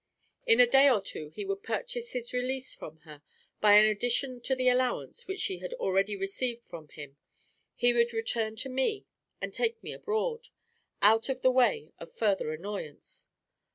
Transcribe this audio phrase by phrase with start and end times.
[0.47, 3.21] In a day or two he would purchase his release from her
[3.59, 7.17] by an addition to the allowance which she had already received from him:
[7.75, 9.05] he would return to me
[9.39, 10.47] and take me abroad,
[11.03, 13.27] out of the way of further annoyance.